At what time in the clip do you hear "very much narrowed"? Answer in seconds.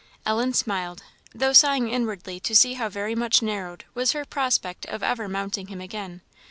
2.89-3.85